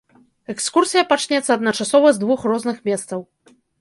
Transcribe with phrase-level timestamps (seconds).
[0.53, 3.19] Экскурсія пачнецца адначасова з двух розных месцаў.